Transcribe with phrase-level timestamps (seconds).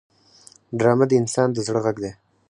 [0.77, 2.11] ډرامه د انسان د زړه غږ دی